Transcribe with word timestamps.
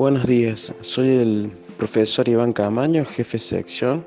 Buenos 0.00 0.26
días, 0.26 0.72
soy 0.80 1.10
el 1.10 1.52
profesor 1.76 2.26
Iván 2.26 2.54
Camaño, 2.54 3.04
jefe 3.04 3.32
de 3.32 3.38
sección 3.38 4.06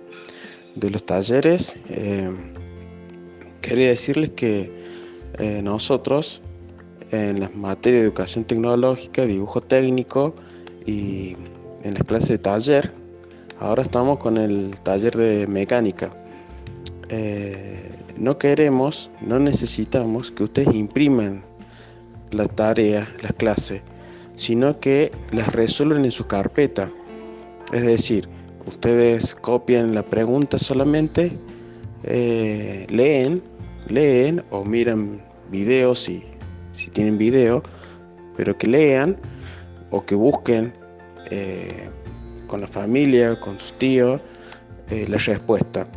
de 0.73 0.89
los 0.89 1.05
talleres. 1.05 1.78
Eh, 1.88 2.31
quería 3.62 3.89
decirles 3.89 4.31
que 4.31 4.71
eh, 5.37 5.62
nosotros 5.62 6.42
en 7.12 7.42
las 7.42 7.53
materias 7.53 8.01
de 8.01 8.08
educación 8.08 8.44
tecnológica, 8.44 9.28
dibujo 9.28 9.62
técnico 9.62 10.33
y 10.87 11.37
en 11.83 11.94
las 11.94 12.03
clases 12.05 12.29
de 12.29 12.37
taller, 12.39 12.91
ahora 13.60 13.83
estamos 13.83 14.17
con 14.17 14.39
el 14.39 14.73
taller 14.81 15.15
de 15.15 15.46
mecánica. 15.46 16.12
Eh, 17.09 17.91
no 18.17 18.39
queremos, 18.39 19.12
no 19.21 19.38
necesitamos 19.38 20.31
que 20.31 20.45
ustedes 20.45 20.73
impriman 20.73 21.45
la 22.31 22.48
tarea, 22.48 23.07
las 23.21 23.34
clases 23.34 23.84
sino 24.36 24.80
que 24.80 25.12
las 25.32 25.54
resuelven 25.54 26.05
en 26.05 26.12
su 26.12 26.26
carpeta. 26.26 26.91
Es 27.72 27.86
decir, 27.86 28.28
ustedes 28.66 29.36
copian 29.36 29.96
la 29.96 30.04
pregunta 30.04 30.58
solamente, 30.58 31.38
eh, 32.04 32.86
leen, 32.90 33.41
leen 33.88 34.44
o 34.50 34.64
miran 34.64 35.22
videos 35.50 36.00
si, 36.00 36.24
si 36.72 36.90
tienen 36.90 37.18
video, 37.18 37.64
pero 38.36 38.58
que 38.58 38.68
lean 38.68 39.18
o 39.91 40.05
que 40.05 40.16
busquen 40.16 40.74
eh, 41.30 41.90
con 42.48 42.62
la 42.62 42.68
familia, 42.68 43.40
con 43.40 43.60
sus 43.60 43.74
tíos, 43.74 44.22
eh, 44.90 45.05
la 45.08 45.18
respuesta. 45.18 45.88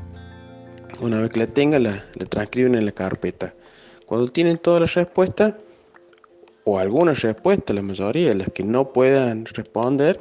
Una 1.01 1.21
vez 1.21 1.31
que 1.31 1.41
la 1.41 1.47
tengan, 1.47 1.83
la, 1.83 2.05
la 2.15 2.27
transcriben 2.27 2.75
en 2.75 2.87
la 2.87 2.93
carpeta. 2.93 3.55
Cuando 4.07 4.29
tienen 4.29 4.57
toda 4.59 4.81
la 4.81 4.87
respuesta, 4.87 5.59
o 6.69 6.81
algunas 6.81 7.23
respuestas, 7.23 7.77
la 7.77 7.83
mayoría, 7.83 8.35
las 8.35 8.51
que 8.51 8.65
no 8.65 8.93
puedan 8.93 9.47
responder, 9.47 10.21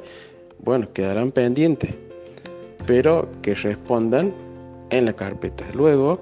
bueno, 0.60 0.90
quedarán 0.92 1.32
pendientes, 1.32 1.92
pero 2.86 3.28
que 3.42 3.52
respondan 3.56 4.32
en 4.90 5.06
la 5.06 5.12
carpeta. 5.12 5.64
Luego, 5.74 6.20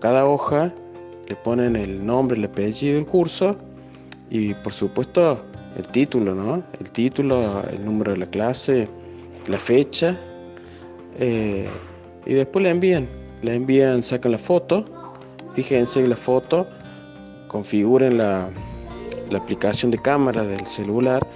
cada 0.00 0.26
hoja 0.26 0.72
le 1.28 1.36
ponen 1.36 1.76
el 1.76 2.04
nombre, 2.04 2.38
el 2.38 2.46
apellido 2.46 2.94
del 2.94 3.06
curso 3.06 3.58
y 4.30 4.54
por 4.54 4.72
supuesto 4.72 5.44
el 5.76 5.86
título, 5.88 6.34
¿no? 6.34 6.62
El 6.80 6.90
título, 6.90 7.62
el 7.70 7.84
número 7.84 8.12
de 8.12 8.18
la 8.18 8.26
clase, 8.26 8.88
la 9.48 9.58
fecha 9.58 10.18
eh, 11.18 11.68
y 12.24 12.32
después 12.32 12.62
la 12.62 12.70
envían. 12.70 13.06
La 13.42 13.52
envían, 13.52 14.02
sacan 14.02 14.32
la 14.32 14.38
foto, 14.38 14.86
fíjense 15.52 16.08
la 16.08 16.16
foto, 16.16 16.66
configuren 17.48 18.16
la, 18.16 18.50
la 19.30 19.38
aplicación 19.38 19.90
de 19.90 19.98
cámara 19.98 20.44
del 20.44 20.66
celular 20.66 21.26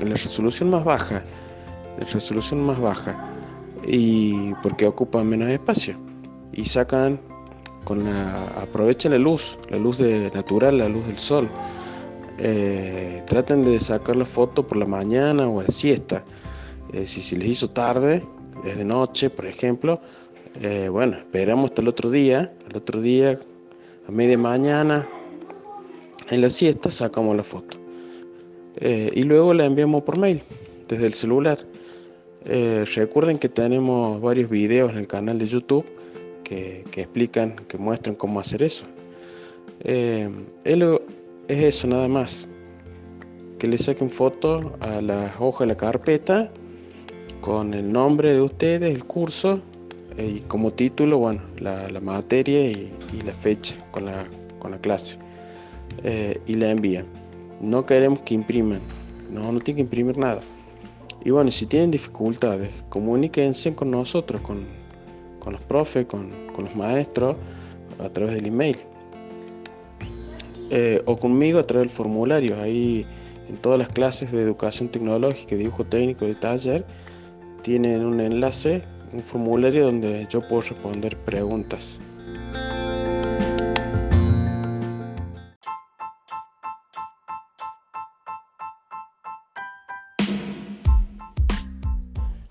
en 0.00 0.10
la 0.10 0.16
resolución 0.16 0.70
más 0.70 0.84
baja, 0.84 1.22
la 1.98 2.04
resolución 2.04 2.64
más 2.64 2.80
baja, 2.80 3.18
y 3.86 4.54
porque 4.62 4.86
ocupa 4.86 5.22
menos 5.24 5.48
espacio. 5.48 5.96
Y 6.52 6.64
sacan 6.64 7.20
con 7.84 8.04
la, 8.04 8.48
aprovechan 8.62 9.12
la 9.12 9.18
luz, 9.18 9.58
la 9.70 9.78
luz 9.78 9.98
de 9.98 10.30
natural, 10.34 10.78
la 10.78 10.88
luz 10.88 11.06
del 11.06 11.18
sol. 11.18 11.48
Eh, 12.38 13.22
traten 13.28 13.64
de 13.64 13.80
sacar 13.80 14.16
la 14.16 14.26
foto 14.26 14.66
por 14.66 14.76
la 14.76 14.86
mañana 14.86 15.48
o 15.48 15.60
a 15.60 15.64
la 15.64 15.70
siesta. 15.70 16.24
Eh, 16.92 17.06
si 17.06 17.22
se 17.22 17.36
les 17.36 17.48
hizo 17.48 17.70
tarde, 17.70 18.26
desde 18.64 18.84
noche, 18.84 19.30
por 19.30 19.46
ejemplo, 19.46 20.00
eh, 20.60 20.88
bueno, 20.88 21.16
esperamos 21.16 21.70
hasta 21.70 21.82
el 21.82 21.88
otro 21.88 22.10
día, 22.10 22.52
el 22.68 22.76
otro 22.76 23.00
día 23.00 23.38
a 24.08 24.12
media 24.12 24.38
mañana 24.38 25.06
en 26.30 26.40
la 26.40 26.50
siesta 26.50 26.90
sacamos 26.90 27.36
la 27.36 27.42
foto 27.42 27.78
eh, 28.76 29.10
y 29.14 29.22
luego 29.22 29.54
la 29.54 29.64
enviamos 29.64 30.02
por 30.02 30.16
mail 30.18 30.42
desde 30.88 31.06
el 31.06 31.14
celular. 31.14 31.58
Eh, 32.44 32.84
recuerden 32.94 33.38
que 33.38 33.48
tenemos 33.48 34.20
varios 34.20 34.50
videos 34.50 34.92
en 34.92 34.98
el 34.98 35.06
canal 35.06 35.38
de 35.38 35.46
YouTube 35.46 35.84
que, 36.44 36.84
explican, 36.94 37.56
que 37.68 37.78
muestran 37.78 38.14
cómo 38.14 38.38
hacer 38.38 38.62
eso. 38.62 38.84
Eh, 39.80 40.30
es 40.64 41.64
eso 41.64 41.86
nada 41.88 42.08
más. 42.08 42.48
Que 43.58 43.66
le 43.66 43.78
saquen 43.78 44.10
foto 44.10 44.74
a 44.80 45.00
la 45.00 45.32
hoja 45.38 45.64
de 45.64 45.68
la 45.68 45.76
carpeta 45.76 46.50
con 47.40 47.74
el 47.74 47.90
nombre 47.90 48.34
de 48.34 48.42
ustedes, 48.42 48.94
el 48.94 49.04
curso 49.04 49.60
y 50.18 50.40
como 50.40 50.72
título, 50.72 51.18
bueno, 51.18 51.40
la, 51.60 51.88
materia 52.00 52.70
y, 52.70 52.92
la 53.24 53.32
fecha 53.32 53.76
con 53.90 54.06
la, 54.06 54.24
con 54.58 54.70
la 54.70 54.78
clase. 54.78 55.18
Eh, 56.04 56.40
y 56.46 56.54
la 56.54 56.70
envían. 56.70 57.06
No 57.60 57.86
queremos 57.86 58.20
que 58.20 58.34
impriman, 58.34 58.80
no, 59.30 59.50
no 59.50 59.60
tienen 59.60 59.76
que 59.76 59.82
imprimir 59.82 60.18
nada. 60.18 60.40
Y 61.24 61.30
bueno, 61.30 61.50
si 61.50 61.66
tienen 61.66 61.90
dificultades, 61.90 62.84
comuníquense 62.88 63.74
con 63.74 63.90
nosotros, 63.90 64.40
con, 64.42 64.64
los 65.50 65.60
profes, 65.62 66.06
con, 66.06 66.30
los 66.56 66.76
maestros, 66.76 67.36
a 67.98 68.08
través 68.08 68.34
del 68.34 68.46
email. 68.46 68.76
Eh, 70.70 71.00
o 71.06 71.18
conmigo 71.18 71.58
a 71.58 71.62
través 71.64 71.88
del 71.88 71.96
formulario. 71.96 72.54
Ahí 72.60 73.06
en 73.48 73.56
todas 73.56 73.78
las 73.78 73.88
clases 73.88 74.32
de 74.32 74.42
educación 74.42 74.88
tecnológica, 74.88 75.56
dibujo 75.56 75.84
técnico 75.84 76.26
de 76.26 76.34
taller, 76.34 76.86
tienen 77.62 78.04
un 78.04 78.20
enlace, 78.20 78.82
un 79.12 79.22
formulario 79.22 79.86
donde 79.86 80.26
yo 80.30 80.46
puedo 80.46 80.62
responder 80.62 81.16
preguntas. 81.24 82.00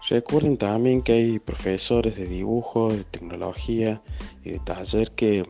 Recuerden 0.08 0.58
también 0.58 1.02
que 1.02 1.14
hay 1.14 1.40
profesores 1.40 2.16
de 2.16 2.28
dibujo, 2.28 2.94
de 2.94 3.04
tecnología 3.06 4.04
y 4.44 4.52
de 4.52 4.60
taller 4.60 5.12
que, 5.12 5.46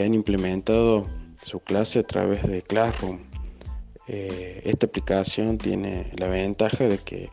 han 0.00 0.14
implementado 0.14 1.06
su 1.44 1.60
clase 1.60 2.00
a 2.00 2.02
través 2.02 2.42
de 2.42 2.62
Classroom. 2.62 3.20
Eh, 4.08 4.62
esta 4.64 4.86
aplicación 4.86 5.58
tiene 5.58 6.10
la 6.16 6.26
ventaja 6.26 6.88
de 6.88 6.98
que 6.98 7.30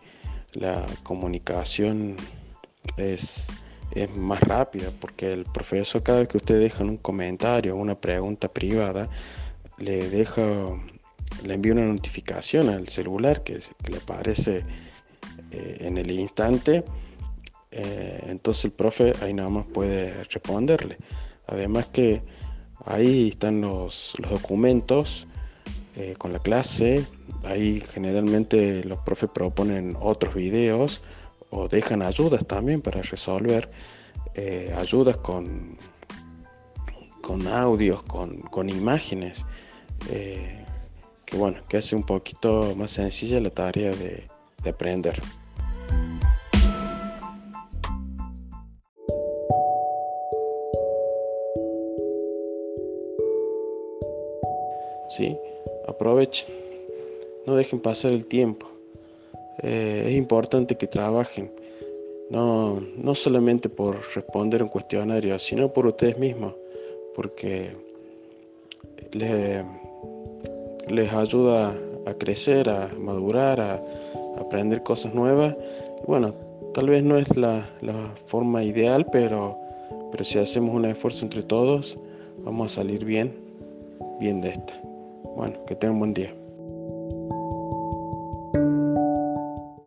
la 0.54 0.86
comunicación 1.02 2.16
es, 2.98 3.48
es 3.96 4.16
más 4.16 4.40
rápida 4.42 4.92
porque 5.00 5.34
el 5.34 5.46
profesor 5.46 6.04
cada 6.04 6.20
vez 6.20 6.28
que 6.28 6.38
usted 6.38 6.60
deja 6.60 6.84
un 6.84 6.98
comentario 6.98 7.76
o 7.76 7.80
una 7.80 8.00
pregunta 8.00 8.54
privada 8.54 9.10
le 9.78 10.10
deja 10.10 10.44
le 11.44 11.54
envía 11.54 11.74
una 11.74 11.86
notificación 11.86 12.70
al 12.70 12.88
celular 12.88 13.44
que, 13.44 13.60
que 13.84 13.92
le 13.92 13.98
aparece 13.98 14.64
eh, 15.52 15.78
en 15.82 15.98
el 15.98 16.12
instante, 16.12 16.84
eh, 17.72 18.24
entonces 18.28 18.66
el 18.66 18.72
profe 18.72 19.14
ahí 19.22 19.34
nada 19.34 19.50
más 19.50 19.66
puede 19.66 20.24
responderle. 20.26 20.98
Además 21.48 21.88
que 21.88 22.22
ahí 22.86 23.30
están 23.30 23.62
los, 23.62 24.16
documentos 24.30 25.28
eh, 25.96 26.16
con 26.18 26.34
la 26.34 26.40
clase, 26.40 27.06
ahí 27.46 27.82
generalmente 27.82 28.84
los 28.84 29.00
profes 29.00 29.30
proponen 29.34 29.96
otros 30.00 30.36
videos 30.36 31.02
o 31.50 31.68
dejan 31.68 32.02
ayudas 32.02 32.46
también 32.46 32.82
para 32.82 33.02
resolver, 33.02 33.70
ayudas 34.78 35.18
con, 35.18 35.78
con 37.22 37.48
audios, 37.48 38.04
con, 38.04 38.70
imágenes, 38.70 39.46
que 41.26 41.36
bueno, 41.36 41.58
que 41.68 41.78
hace 41.78 41.96
un 41.96 42.04
poquito 42.04 42.74
más 42.78 42.92
sencilla 42.92 43.42
la 43.42 43.50
tarea 43.50 43.92
de 43.96 44.28
aprender. 44.68 45.22
¿sí? 55.10 55.38
Aprovechen, 55.88 56.48
no 57.46 57.56
dejen 57.56 57.80
pasar 57.80 58.14
el 58.14 58.26
tiempo. 58.26 58.68
Eh, 59.62 60.06
es 60.08 60.14
importante 60.14 60.78
que 60.78 60.88
trabajen, 60.88 61.52
no, 62.30 62.80
no 62.96 63.16
solamente 63.16 63.68
por 63.68 64.00
responder 64.16 64.64
un 64.64 64.70
cuestionario, 64.70 65.38
sino 65.40 65.74
por 65.74 65.88
ustedes 65.88 66.18
mismos, 66.18 66.56
porque 67.14 67.76
les, 69.12 69.66
les 70.88 71.14
ayuda 71.14 71.76
a 72.06 72.14
crecer, 72.14 72.70
a 72.70 72.90
madurar, 72.98 73.60
a, 73.60 73.84
aprender 74.40 74.84
cosas 74.84 75.14
nuevas. 75.14 75.56
Bueno, 76.08 76.34
tal 76.74 76.90
vez 76.90 77.04
no 77.04 77.18
es 77.18 77.36
la, 77.38 77.68
la 77.82 77.94
forma 78.26 78.64
ideal, 78.64 79.06
pero, 79.12 79.58
pero 80.12 80.24
si 80.24 80.40
hacemos 80.40 80.76
un 80.76 80.86
esfuerzo 80.86 81.26
entre 81.26 81.44
todos, 81.44 81.98
vamos 82.44 82.72
a 82.72 82.82
salir 82.82 83.06
bien, 83.06 83.34
bien 84.20 84.42
de 84.42 84.50
esta. 84.50 84.82
Bueno, 85.36 85.64
que 85.66 85.76
tengan 85.76 85.96
un 85.96 86.00
buen 86.00 86.14
día. 86.14 86.39